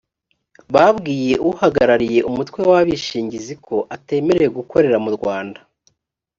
[0.73, 5.59] babwiye uhagarariye umutwe w abishingizi ko atemerewe gukorera mu rwanda